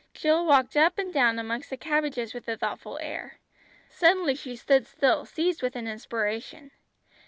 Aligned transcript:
Jill 0.15 0.43
walked 0.47 0.75
up 0.75 0.97
and 0.97 1.13
down 1.13 1.37
amongst 1.37 1.69
the 1.69 1.77
cabbages 1.77 2.33
with 2.33 2.47
a 2.47 2.57
thoughtful 2.57 2.97
air. 3.03 3.37
Suddenly 3.87 4.33
she 4.33 4.55
stood 4.55 4.87
still, 4.87 5.25
seized 5.25 5.61
with 5.61 5.75
an 5.75 5.85
inspiration. 5.87 6.71